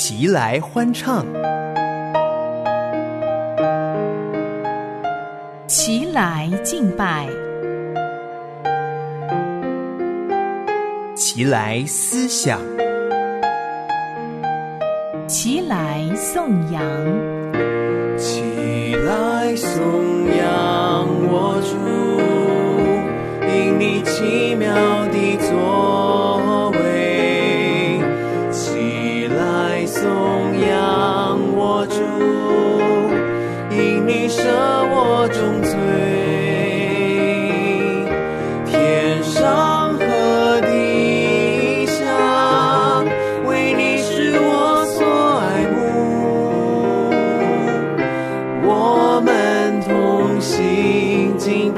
[0.00, 1.26] 齐来欢唱，
[5.66, 7.26] 齐来敬拜，
[11.16, 12.60] 齐来思想，
[15.26, 16.80] 齐来颂扬，
[18.16, 20.17] 齐来颂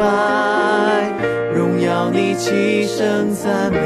[0.00, 1.12] 拜，
[1.54, 3.78] 荣耀你，齐声赞美。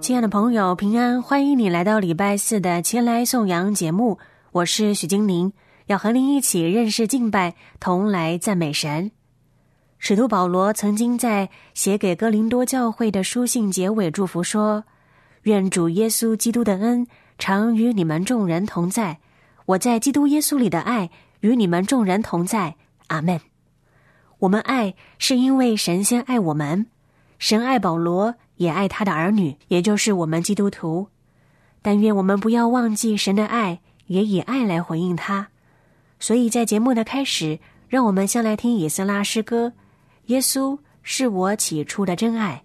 [0.00, 1.20] 亲爱的朋友，平安！
[1.20, 4.18] 欢迎你来到礼拜四的《前来颂扬》节目，
[4.52, 5.52] 我是许金玲，
[5.86, 9.10] 要和您一起认识敬拜，同来赞美神。
[10.00, 14.82] 使徒保罗曾经在写给哥林多教会的书信结尾祝福说
[15.44, 17.06] ：“愿主耶稣基督的恩
[17.38, 19.20] 常与你们众人同在，
[19.66, 22.74] 我在基督耶稣里的爱与你们众人同在。”
[23.08, 23.40] 阿门。
[24.38, 26.86] 我们爱是因为神先爱我们，
[27.38, 28.34] 神爱保罗。
[28.56, 31.08] 也爱他的儿女，也就是我们基督徒。
[31.80, 35.48] 但愿我们不要忘记神的爱，也以爱来回应他。
[36.18, 39.68] 所以在节目的开始，让我们先来听以色拉诗歌
[40.30, 42.62] 《耶稣是我起初的真爱》。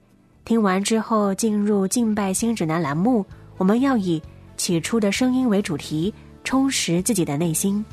[0.47, 3.25] 听完之后，进入敬拜新指南栏目，
[3.57, 4.21] 我们要以
[4.55, 7.83] 起初的声音为主题，充实自己的内心。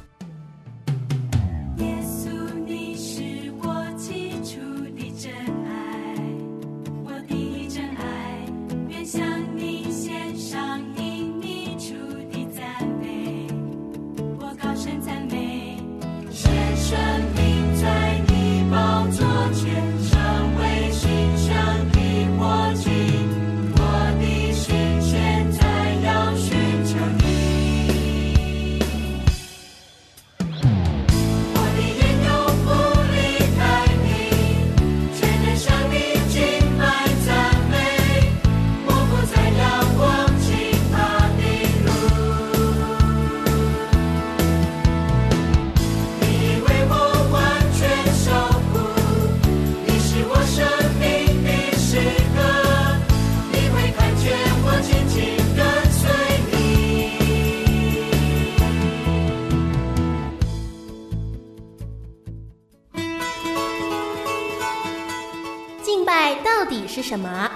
[67.13, 67.51] 什么？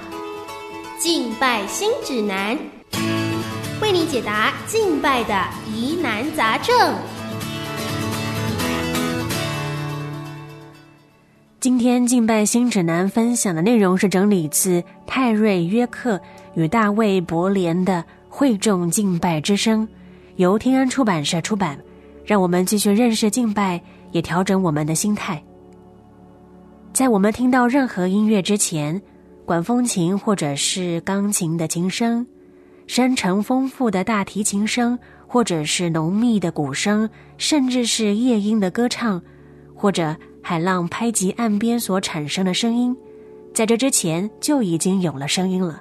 [0.99, 2.59] 敬拜新指南，
[3.81, 5.35] 为你解答敬拜的
[5.75, 6.95] 疑难杂症。
[11.59, 16.21] 今天敬拜新指南分享的内容是整理自泰瑞约克
[16.53, 19.89] 与大卫伯莲的《会众敬拜之声》，
[20.37, 21.79] 由天安出版社出版。
[22.27, 23.81] 让我们继续认识敬拜，
[24.13, 25.43] 也调整我们的心态。
[26.93, 29.01] 在我们听到任何音乐之前，
[29.47, 32.27] 管风琴或者是钢琴的琴声，
[32.89, 34.99] 深沉丰富的大提琴声，
[35.29, 37.09] 或者是浓密的鼓声，
[37.39, 39.23] 甚至是夜莺的歌唱，
[39.73, 42.95] 或者海浪拍击岸边所产生的声音，
[43.55, 45.81] 在这之前就已经有了声音了。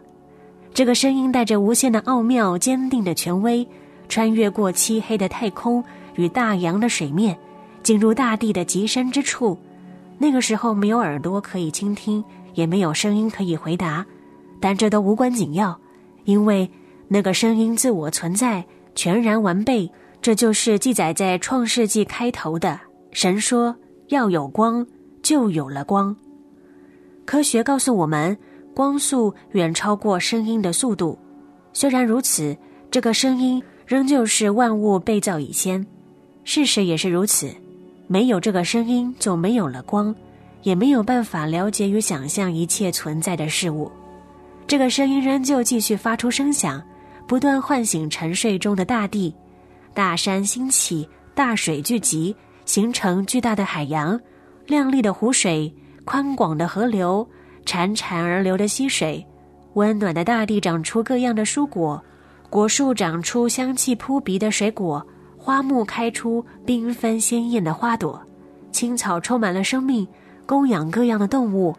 [0.72, 3.68] 这个声音带着无限的奥妙、坚定的权威，
[4.08, 5.84] 穿越过漆黑的太空
[6.14, 7.36] 与大洋的水面，
[7.82, 9.58] 进入大地的极深之处。
[10.20, 12.24] 那个时候没有耳朵可以倾听，
[12.56, 14.06] 也没有声音可以回答，
[14.60, 15.80] 但这都无关紧要，
[16.24, 16.70] 因为
[17.08, 18.66] 那个声音自我存在，
[18.96, 19.90] 全然完备。
[20.22, 22.80] 这就是记载在创世纪开头的
[23.12, 23.76] 神说
[24.08, 24.84] 要有光，
[25.22, 26.16] 就有了光。
[27.26, 28.36] 科学告诉我们，
[28.74, 31.16] 光速远超过声音的速度。
[31.74, 32.58] 虽然如此，
[32.90, 35.86] 这个声音仍旧是万物被造以先。
[36.44, 37.48] 事实也是如此。
[38.08, 40.16] 没有这个声音，就没有了光，
[40.66, 43.90] 也没有办法了解与想象一切存在的事物。
[44.66, 46.82] 这个声音仍旧继续发出声响，
[47.28, 49.34] 不断唤醒沉睡中的大地。
[49.94, 52.36] 大山兴起，大水聚集，
[52.66, 54.20] 形成巨大的海洋，
[54.66, 55.72] 亮丽的湖水，
[56.04, 57.26] 宽广的河流，
[57.64, 59.24] 潺潺而流的溪水，
[59.76, 62.04] 温暖的大地长出各样的蔬果，
[62.50, 65.06] 果树长出香气扑鼻的水果，
[65.38, 68.20] 花木开出缤纷鲜艳的花朵，
[68.72, 70.08] 青草充满了生命，
[70.46, 71.76] 供养各样的动物。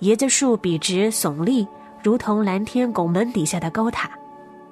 [0.00, 1.66] 椰子树笔直耸立，
[2.02, 4.10] 如同蓝天拱门底下的高塔。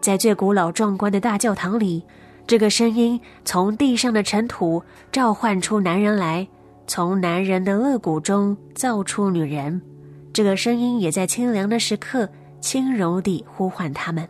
[0.00, 2.02] 在最古老壮观的大教堂里，
[2.46, 4.82] 这个声音从地上的尘土
[5.12, 6.48] 召唤出男人来，
[6.86, 9.80] 从男人的肋骨中造出女人。
[10.32, 12.28] 这个声音也在清凉的时刻
[12.60, 14.26] 轻柔地呼唤他们。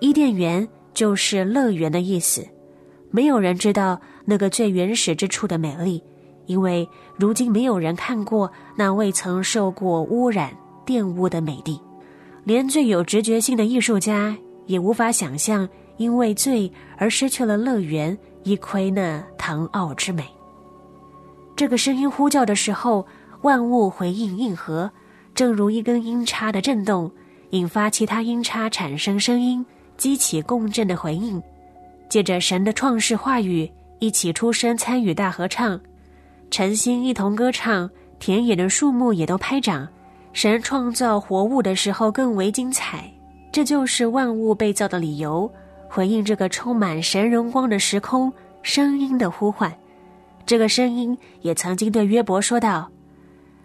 [0.00, 2.46] 伊甸园就是乐园的意思。
[3.10, 6.02] 没有人知道那个最原始之处的美丽，
[6.48, 10.50] 因为如今没有人看过那未曾受过污染
[10.84, 11.78] 玷污的美丽，
[12.42, 14.36] 连最有直觉性的艺术家
[14.66, 15.68] 也无法想象
[15.98, 20.24] 因为罪而失去了乐园一窥那唐奥之美。
[21.54, 23.06] 这个声音呼叫的时候，
[23.42, 24.90] 万物回应应和，
[25.34, 27.10] 正如一根音叉的震动，
[27.50, 29.64] 引发其他音叉产生声音，
[29.98, 31.42] 激起共振的回应。
[32.08, 35.78] 借着神的创世话语一起出声参与大合唱，
[36.50, 39.86] 晨星一同歌唱，田野的树木也都拍掌。
[40.32, 43.12] 神创造活物的时候更为精彩，
[43.52, 45.50] 这就是万物被造的理由。
[45.88, 49.72] 回应这个充满神荣光的时空，声音的呼唤。
[50.46, 52.90] 这个声音也曾经对约伯说道：“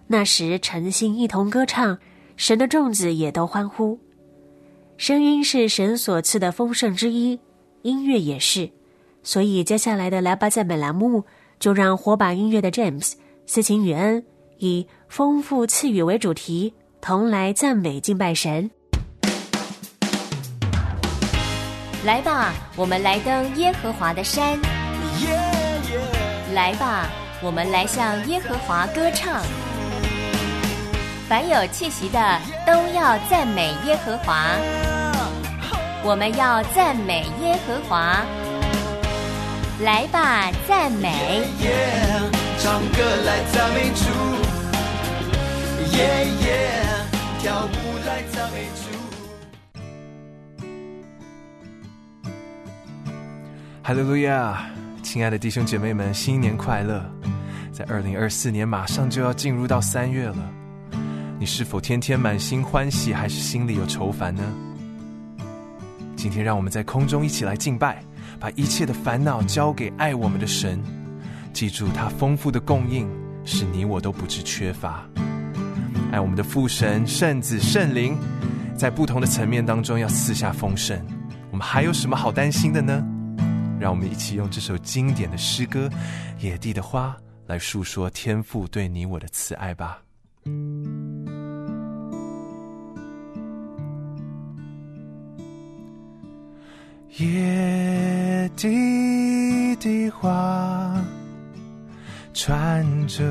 [0.07, 1.97] 那时晨星一同歌唱，
[2.37, 3.99] 神的众子也都欢呼。
[4.97, 7.39] 声音是神所赐的丰盛之一。”
[7.83, 8.69] 音乐也是，
[9.21, 11.25] 所以接下来的来吧赞美栏目，
[11.63, 13.13] 就让火把音乐的 James
[13.45, 14.21] 思琴与恩
[14.57, 18.69] 以丰富赐予为主题，同来赞美敬拜神。
[22.03, 24.59] 来吧，我们来登耶和华的山。
[26.53, 27.07] 来吧，
[27.41, 29.41] 我们来向耶和华歌唱。
[31.29, 34.49] 凡有气息的，都要赞美耶和华。
[36.03, 38.25] 我们要赞美耶和华，
[39.83, 41.43] 来吧，赞美！
[42.57, 44.05] 唱歌来赞美主，
[45.97, 46.71] 耶耶，
[47.39, 47.67] 跳舞
[48.07, 48.83] 来赞美主。
[53.83, 54.65] 哈利路亚！
[55.03, 57.03] 亲爱的弟兄姐妹们，新年快乐！
[57.73, 60.49] 在二零二四年马上就要进入到三月了，
[61.37, 64.43] 你是否天天满心欢喜，还是心里有愁烦呢？
[66.15, 68.01] 今天，让我们在空中一起来敬拜，
[68.43, 70.77] 把一切的烦恼交给爱我们的神。
[71.53, 73.09] 记住，他丰富的供应
[73.45, 75.07] 是你我都不知缺乏。
[76.11, 78.17] 爱我们的父神、圣子、圣灵，
[78.75, 81.01] 在不同的层面当中要赐下丰盛。
[81.51, 83.01] 我们还有什么好担心的呢？
[83.79, 85.87] 让我们一起用这首经典的诗歌
[86.43, 87.15] 《野地的花》
[87.47, 90.01] 来诉说天父对你我的慈爱吧。
[97.17, 100.99] 野地的花，
[102.33, 103.23] 穿着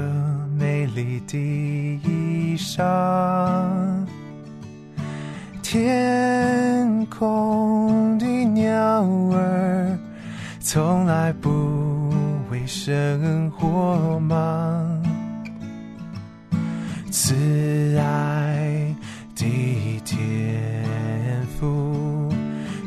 [0.57, 2.81] 美丽的衣裳，
[5.65, 8.71] 天空的鸟
[9.33, 9.99] 儿
[10.61, 12.15] 从来不
[12.53, 15.03] 为生活忙，
[17.11, 17.35] 慈
[17.99, 18.95] 爱
[19.35, 22.33] 的天赋。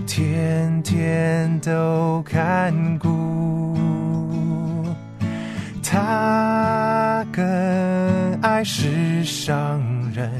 [0.08, 0.65] 天
[1.06, 3.78] 天都看顾，
[5.84, 7.44] 他更
[8.42, 9.80] 爱世上
[10.12, 10.32] 人，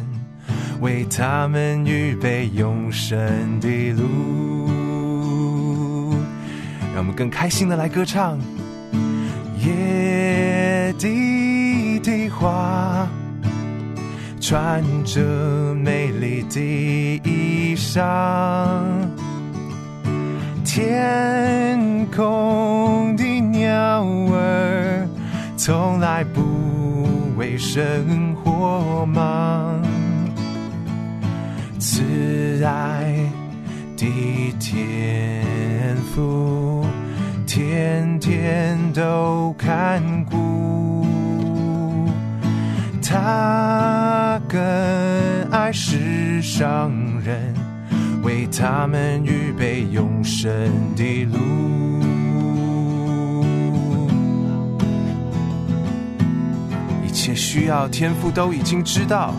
[0.82, 3.16] 为他们预备永生
[3.60, 4.06] 的路。
[6.96, 8.40] 让我们更开心的来歌唱，
[9.60, 13.08] 野地的花，
[14.42, 15.22] 穿着
[15.76, 18.02] 美丽的衣裳。
[20.76, 25.08] 天空的鸟儿
[25.56, 26.42] 从来不
[27.38, 29.82] 为生活忙，
[31.80, 33.06] 慈爱
[33.96, 36.86] 的天父
[37.48, 41.08] 天天都看顾，
[43.02, 44.60] 他更
[45.52, 46.92] 爱世上
[47.24, 47.56] 人。
[48.24, 50.48] 为他们预备永生
[50.96, 51.40] 的路，
[57.04, 59.34] 一切需要天赋都已经知道，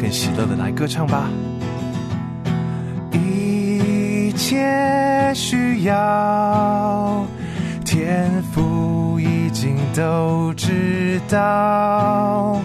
[0.00, 1.28] 跟喜乐的来歌唱吧。
[3.12, 7.26] 一切需要
[7.84, 12.62] 天赋已经都知道，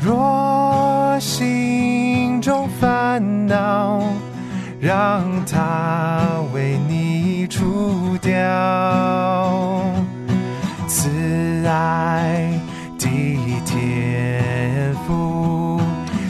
[0.00, 2.25] 若心。
[2.46, 4.00] 中烦恼，
[4.78, 6.20] 让他
[6.54, 8.38] 为你除掉，
[10.86, 12.48] 慈爱
[13.00, 13.08] 的
[13.64, 15.80] 天父，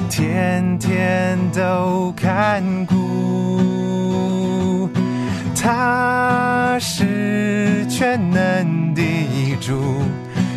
[0.08, 4.88] 天天都看顾，
[5.54, 9.02] 他是全能的
[9.60, 10.00] 主，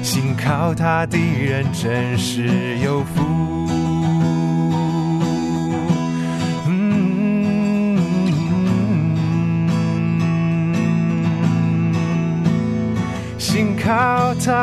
[0.01, 3.68] 信靠他的人真是有福。
[13.89, 14.53] 靠他。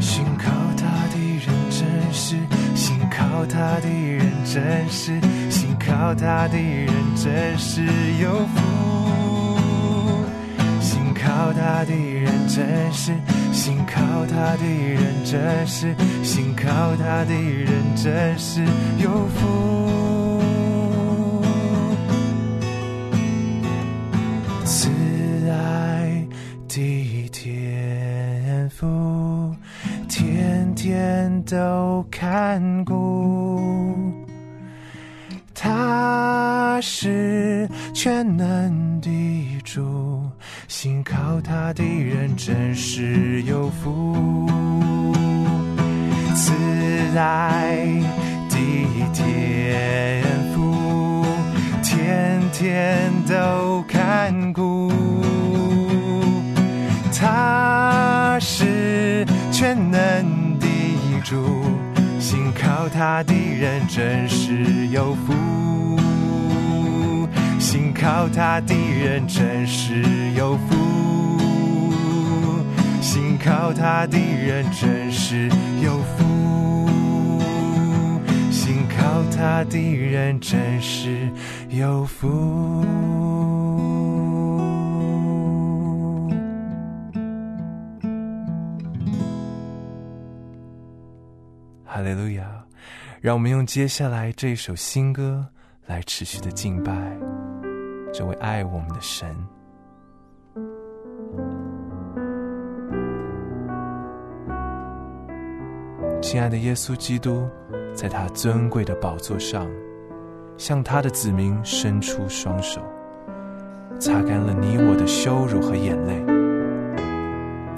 [0.00, 2.36] 信靠他的人真实，
[2.74, 5.18] 信靠他的人真实，
[6.10, 7.84] 靠他的人真是
[8.20, 8.60] 有福。
[10.80, 13.14] 信靠他的人真是，
[13.52, 18.64] 信靠他的人真是，信靠他的人真是
[18.98, 20.42] 有福。
[24.64, 24.88] 慈
[25.48, 26.26] 爱
[26.66, 29.54] 的天父，
[30.08, 33.79] 天天都看顾，
[36.80, 39.10] 是全能的
[39.64, 40.22] 主，
[40.66, 44.46] 信靠他的人真是有福。
[46.34, 46.52] 慈
[47.18, 47.86] 爱
[48.48, 48.56] 的
[49.12, 51.24] 天父，
[51.82, 54.90] 天天都看顾，
[57.12, 60.66] 他是全能的
[61.24, 61.62] 主，
[62.18, 65.34] 信靠他的人真是有福。
[67.70, 70.74] 信靠他的人真是有福，
[73.00, 75.48] 信靠他的人真是
[75.80, 77.30] 有福，
[78.50, 81.30] 信靠他的人真是
[81.68, 82.84] 有福。
[91.84, 92.44] 哈利路亚！
[93.20, 95.46] 让我们用接下来这一首新歌
[95.86, 96.92] 来持续的敬拜
[98.20, 99.34] 这位爱我们的神。
[106.20, 107.48] 亲爱的耶稣基督，
[107.94, 109.66] 在他尊贵的宝座上，
[110.58, 112.82] 向他的子民伸出双手，
[113.98, 116.22] 擦干了你我的羞辱和眼泪。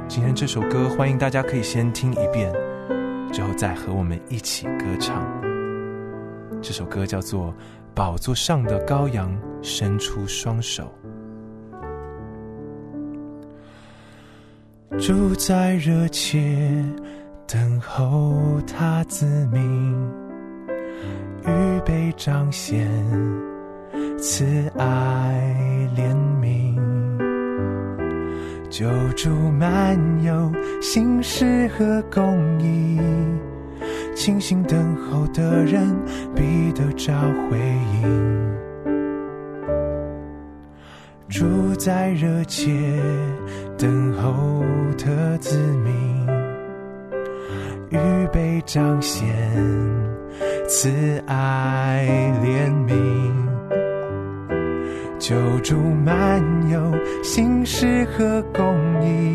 [0.09, 2.53] 今天这首歌，欢迎大家可以先听一遍，
[3.33, 5.25] 之后再和我们一起歌唱。
[6.61, 7.51] 这首歌叫做
[7.95, 10.93] 《宝座上的羔羊伸出双手》。
[14.99, 16.85] 主在热切
[17.47, 20.11] 等候他子民，
[21.47, 22.87] 预备彰显
[24.19, 24.45] 慈
[24.77, 26.77] 爱怜悯，
[28.69, 33.01] 救主漫游心事和公义。
[34.15, 35.89] 清醒等候的人
[36.35, 37.13] 必得着
[37.49, 37.59] 回
[38.03, 38.72] 应。
[41.33, 42.71] 主在热切
[43.79, 44.63] 等候
[44.99, 46.27] 的子民，
[47.89, 47.97] 预
[48.31, 49.35] 备彰显
[50.69, 50.91] 慈
[51.27, 52.07] 爱
[52.45, 52.93] 怜悯。
[55.19, 56.79] 救主满有
[57.23, 59.35] 心事和公义，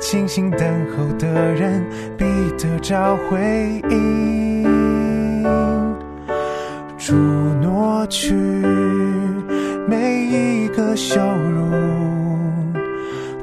[0.00, 0.60] 清醒等
[0.96, 1.84] 候的人
[2.16, 2.24] 必
[2.56, 5.42] 得着回应。
[6.96, 7.12] 主
[7.60, 8.32] 挪去
[9.88, 11.70] 每一个羞辱，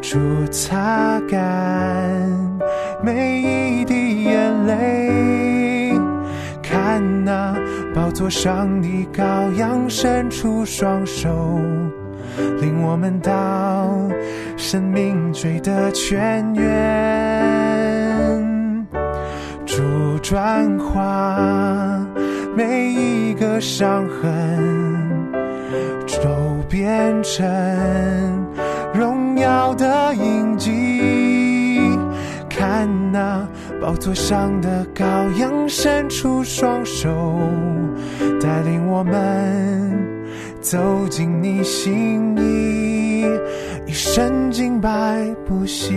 [0.01, 0.19] 主
[0.51, 1.39] 擦干
[3.01, 5.93] 每一滴眼泪。
[6.62, 7.55] 看那
[7.95, 11.29] 宝座上的羔羊伸出双手，
[12.59, 13.89] 领我们到
[14.57, 17.63] 生命最的泉源。
[19.65, 19.81] 主
[20.21, 22.05] 转化
[22.55, 24.92] 每一个伤痕，
[26.23, 26.29] 都
[26.69, 27.45] 变成
[28.93, 30.71] 荣耀的印记。
[32.49, 33.45] 看那
[33.81, 35.03] 宝座上的羔
[35.37, 37.09] 羊伸出双手，
[38.39, 39.91] 带领我们
[40.61, 43.25] 走进你心意，
[43.85, 45.93] 一生敬拜不息。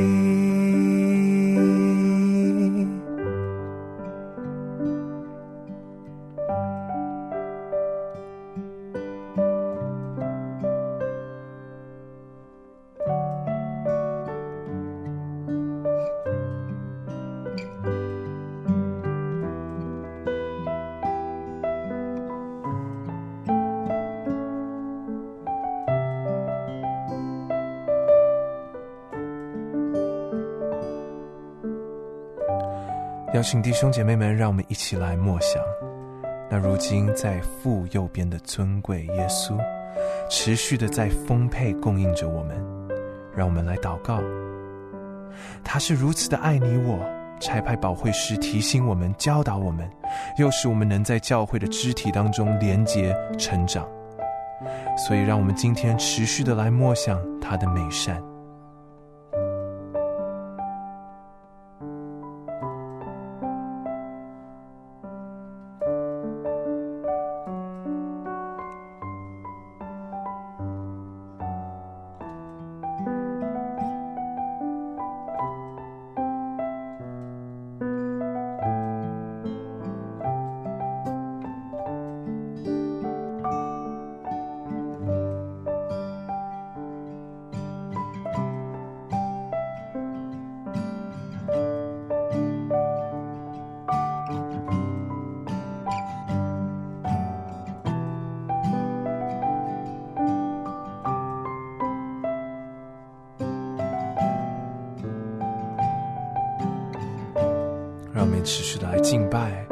[33.49, 35.63] 请弟兄姐妹们，让我们一起来默想。
[36.51, 39.57] 那如今在父右边的尊贵耶稣，
[40.29, 42.57] 持续的在丰沛供应着我们。
[43.37, 44.21] 让我们来祷告。
[45.63, 46.99] 他是如此的爱你我，
[47.39, 49.89] 差派保惠师提醒我们、教导我们，
[50.41, 53.89] 又使我们能在教会的肢体当中连结成长。
[55.07, 58.21] 所以，让我们今天持续的来默想他的美善。
[108.47, 109.67] 持续的来敬拜，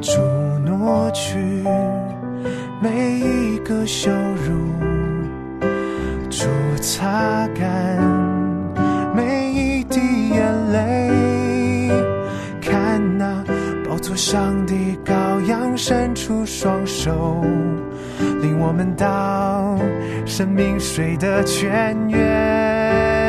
[0.00, 0.20] 主
[0.64, 1.36] 挪去
[2.80, 4.12] 每一个羞
[4.46, 4.70] 辱，
[6.30, 6.46] 主
[6.80, 7.98] 擦干
[9.12, 11.90] 每一滴眼泪。
[12.60, 13.44] 看那
[13.88, 17.44] 宝座上的羔羊伸出双手，
[18.40, 19.76] 领我们到
[20.24, 23.26] 生命水的泉源。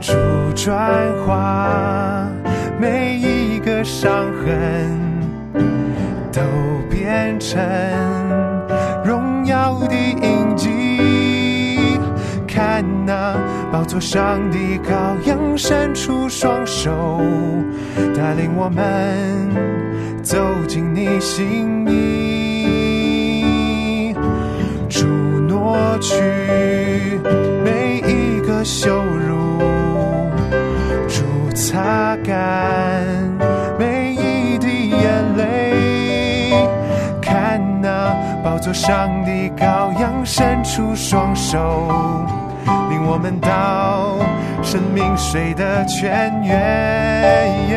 [0.00, 0.12] 主
[0.56, 0.76] 转
[1.24, 2.19] 化
[3.90, 4.88] 伤痕，
[6.32, 6.40] 都
[6.88, 7.60] 变成
[9.04, 11.98] 荣耀的印记。
[12.46, 13.36] 看那
[13.72, 14.56] 宝座上的
[14.88, 17.20] 羔羊伸出双手，
[18.14, 19.50] 带领我们
[20.22, 23.04] 走进你心意。
[24.88, 25.04] 主
[25.48, 26.14] 挪去
[27.64, 28.99] 每一个羞
[38.90, 41.86] 上帝羔羊伸出双手，
[42.88, 44.16] 领我们到
[44.64, 47.70] 生命水的泉源。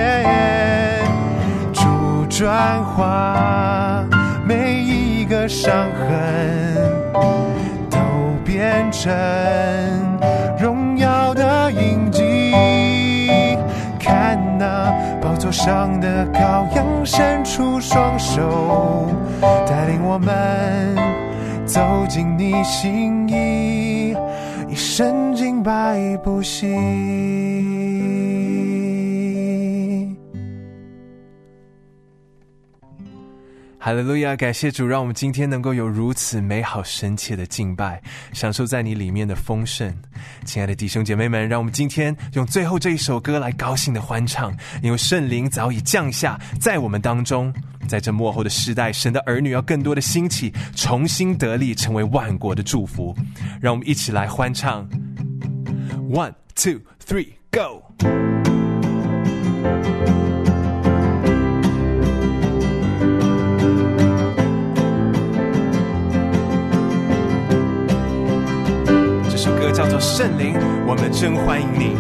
[1.71, 4.03] 主转化
[4.43, 7.13] 每一个伤痕。
[7.91, 7.99] 都
[8.43, 9.11] 变成
[15.53, 19.07] 上的羔羊伸出双手，
[19.67, 20.95] 带领我们
[21.63, 24.17] 走进你心意，
[24.67, 26.67] 一生敬拜不息。
[33.85, 34.33] 哈利路亚！
[34.37, 39.93] 感谢主，让我们今天能够有如此美好深切的敬拜，享受在你里面的丰盛。
[40.45, 47.53] 亲爱的弟兄姐妹们，让我们今天用最后这一首歌来高兴的欢唱，因为圣灵早已降下在我们当中。
[47.85, 53.13] 在这幕后的时代，神的儿女要更多的兴起，重新得力，成为万国的祝福。
[53.59, 54.89] 让我们一起来欢唱
[56.09, 57.83] ：One, two, three, go！
[69.73, 70.53] 叫做《圣灵》，
[70.85, 71.95] 我们真欢迎你。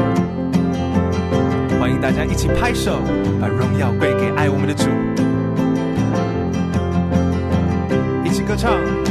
[1.79, 2.99] 欢迎大家一起拍手，
[3.41, 4.87] 把荣耀归给爱我们的主。
[8.23, 9.02] 一起歌唱。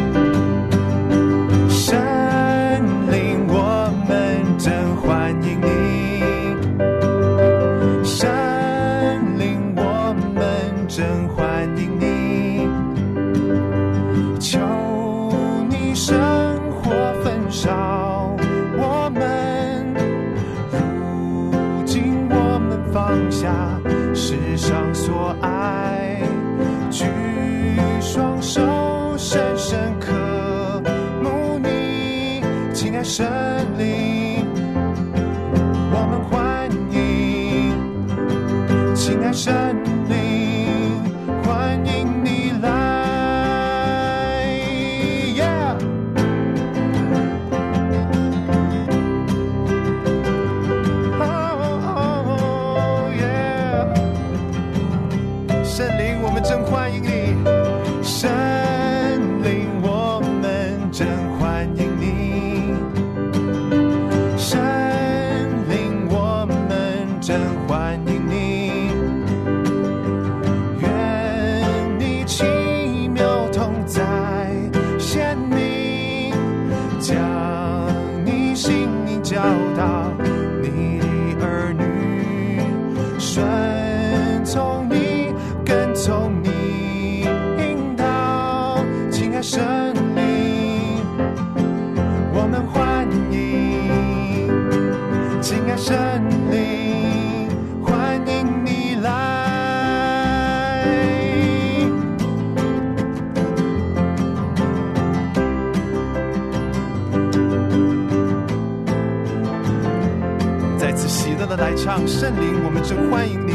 [111.83, 113.55] 唱，圣灵，我们真欢迎你，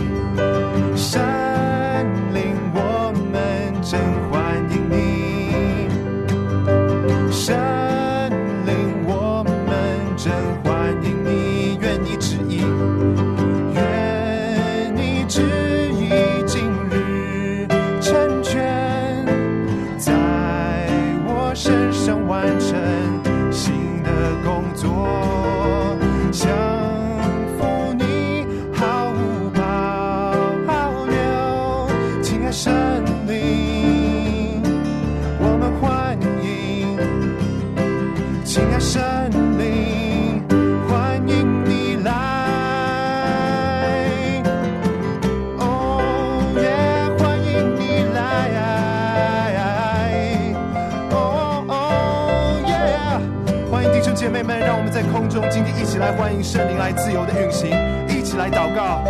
[55.79, 57.69] 一起来欢迎圣灵来自由的运行，
[58.09, 59.03] 一起来祷告，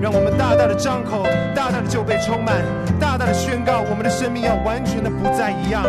[0.00, 1.22] 让我们大大的张口，
[1.54, 2.56] 大大的就被充满，
[2.98, 5.84] 大大的宣告，我们的生命要完全的不再一样。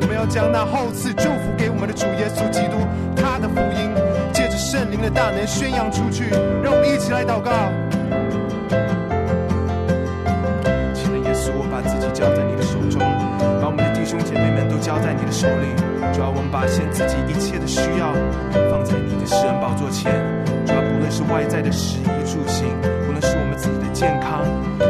[0.00, 2.78] 我们要将那后赐祝福给我们的主耶稣基督，
[3.14, 3.90] 他的福音，
[4.32, 6.30] 借着圣灵的大能宣扬出去。
[6.62, 7.50] 让我们一起来祷告。
[10.94, 13.02] 亲爱的耶稣，我把自己交在你的手中，
[13.60, 15.74] 把我们的弟兄姐妹们都交在你的手里。
[16.14, 18.12] 主要我们把现自己一切的需要
[18.70, 20.10] 放在你的施恩宝座前。
[20.66, 22.66] 主要不论是外在的食衣住行，
[23.06, 24.42] 不论是我们自己的健康，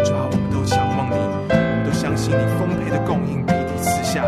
[0.05, 1.21] 主要我们都仰望你，
[1.53, 4.25] 我们都相信你丰沛的供应必定赐下。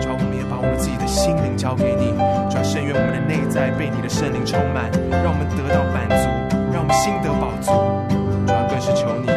[0.00, 2.12] 主要我们也把我们自己的心灵交给你，
[2.52, 4.92] 主要圣愿我们的内在被你的圣灵充满，
[5.24, 6.28] 让我们得到满足，
[6.72, 7.72] 让我们心得饱足。
[8.44, 9.28] 主要更是求你。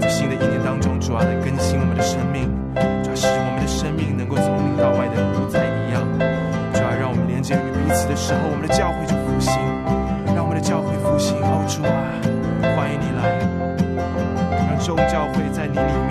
[0.00, 2.48] 在新的一年当中，主要来更新我们的生命，
[3.04, 6.04] 主要使我们的生命能够从里到外的不再一样。
[6.76, 9.16] 主要让我们连接于彼此的时候，我们的教会就
[14.84, 16.03] 众教会在你里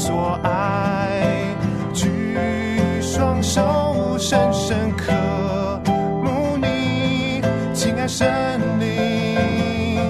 [0.00, 1.20] 所爱，
[1.92, 2.08] 举
[3.02, 5.12] 双手深深渴
[6.24, 7.42] 慕你，
[7.74, 8.26] 亲爱神
[8.80, 10.00] 灵，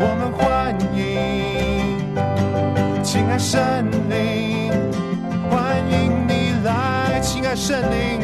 [0.00, 0.98] 我们欢迎。
[3.04, 4.72] 亲爱神灵，
[5.48, 8.20] 欢迎你来，亲爱神灵，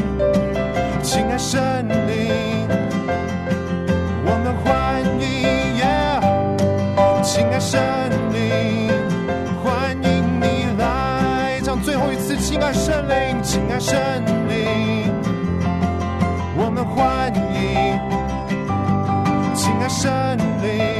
[1.00, 1.81] 亲爱圣
[12.62, 13.98] 爱圣灵，亲爱圣
[14.48, 15.12] 灵，
[16.56, 17.98] 我们欢迎，
[19.54, 20.10] 亲爱圣
[20.62, 20.91] 灵，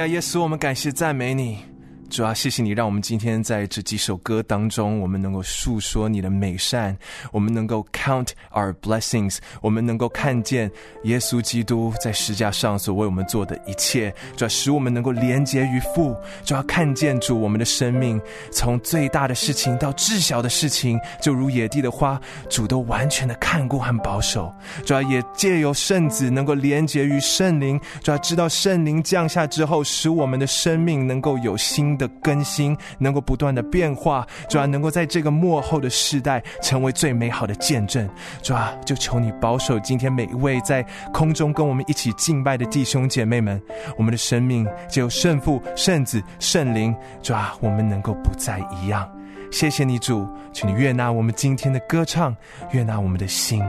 [0.00, 1.69] 哈利路亚，耶稣，我们感谢赞美你。
[2.10, 6.96] 主要，谢谢你，让我们今天在这几首歌当中，我们能够诉说你的美善，
[7.32, 10.70] 我们能够 count our blessings，我们能够看见
[11.04, 18.20] 耶稣基督在十架上所为我们做的一切，主要使我们能够连接于父，主要看见主我们的生命，
[18.50, 24.52] 从最大的事情到至小的事情，就如野地的花，主都完全的看顾和保守。
[24.84, 38.08] 主要也借由圣子能够连接于圣灵，主要知道圣灵降下之后，使我们的生命能够有新的更新，能够不断的变化，主要能够在这个幕后的世代成为最美好的见证。
[38.42, 40.82] 主啊，就求你保守今天每一位在
[41.12, 43.60] 空中跟我们一起敬拜的弟兄姐妹们，
[43.96, 49.08] 我们的生命就有圣父、圣子、圣灵，主啊，我们能够不再一样。
[49.52, 52.34] 谢谢你主，请你悦纳我们今天的歌唱，
[52.70, 53.62] 悦纳我们的心，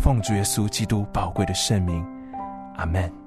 [0.00, 2.04] 奉主耶稣基督宝贵的圣名，
[2.76, 3.21] 阿门。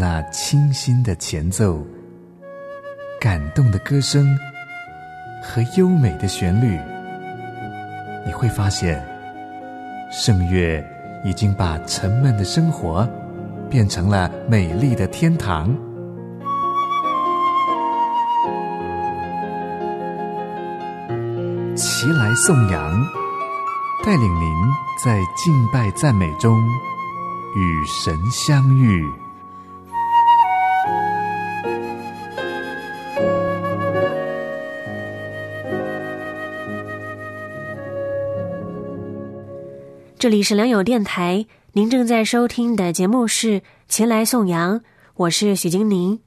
[0.00, 1.84] 那清新的前奏、
[3.20, 4.38] 感动的歌声
[5.42, 6.78] 和优美的旋律，
[8.24, 9.04] 你会发现，
[10.08, 10.80] 圣乐
[11.24, 13.08] 已经把沉闷的生活
[13.68, 15.76] 变成了美丽的天堂。
[21.74, 23.04] 齐来颂扬，
[24.04, 24.54] 带领您
[25.04, 26.56] 在敬拜赞美中
[27.56, 29.04] 与神相遇。
[40.28, 44.78] 这里是良友电台，您正在收听的节目是《前来颂扬》，
[45.14, 46.20] 我是许金宁。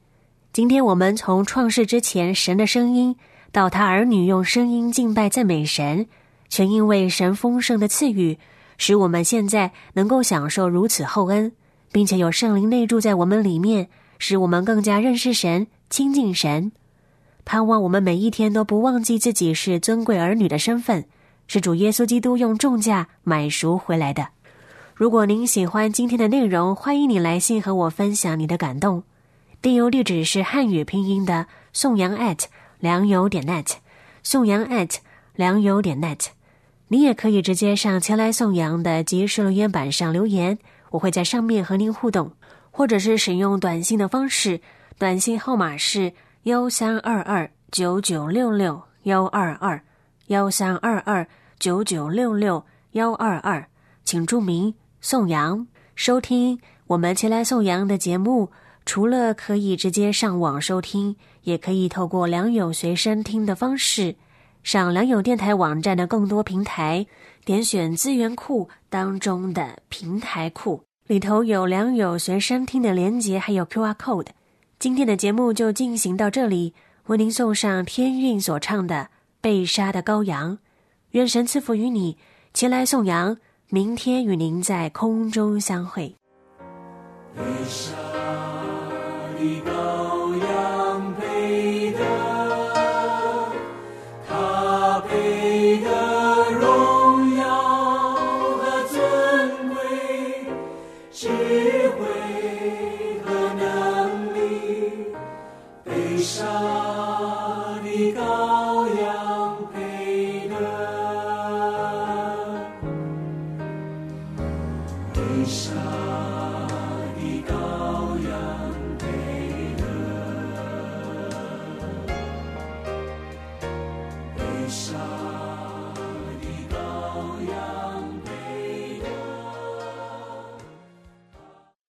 [0.52, 3.16] 今天我们从创世之前神的声音，
[3.52, 6.08] 到他儿女用声音敬拜赞美神，
[6.50, 8.40] 全因为神丰盛的赐予，
[8.80, 11.52] 使我们现在能够享受如此厚恩，
[11.92, 13.88] 并且有圣灵内住在我们里面，
[14.18, 16.72] 使我们更加认识神、亲近神。
[17.46, 21.06] 盼望我们每一天都不忘记自己是尊贵儿女的身份。
[21.54, 24.26] 是主耶稣基督用重价买赎回来的。
[24.96, 29.04] 如果您喜欢今天的内容，欢迎你来信和我分享你的感动。
[29.62, 32.46] 电邮地址是汉语拼音的宋阳 at
[32.80, 33.70] 良友点 net，
[34.24, 34.96] 宋阳 at
[35.36, 36.28] 良友点 net。
[36.88, 40.58] 你也可以直接上前来宋阳的即时留言板上留言，
[40.92, 42.32] 我会在上面和您互动，
[42.72, 44.62] 或者是使用短信的方式，
[44.98, 49.84] 短信号码是幺三二二九九六六幺二二
[50.28, 51.28] 幺三二二。
[51.62, 53.68] 九九六六幺二二，
[54.04, 58.50] 请注明宋阳收听我们前来宋阳的节目。
[58.84, 64.16] 除了可以直接上网收听，也可以透过良友随身听的方式
[64.64, 67.06] 上良友电台网站的更多平台，
[67.46, 74.30] 点选资源库当中的平台库，里头有良友随身听的连接，还有 Q R code。
[74.80, 76.74] 今天的节目就进行到这里，
[77.06, 78.96] 为您送上天韵所唱的
[79.40, 80.54] 《被杀的羔羊》。
[81.12, 82.18] 愿神赐福于你，
[82.54, 83.38] 前来颂扬。
[83.74, 86.14] 明天与您在空中相会。
[87.34, 87.96] 悲伤
[89.40, 90.21] 的高